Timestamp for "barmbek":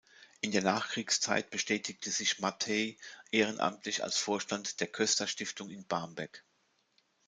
5.85-6.43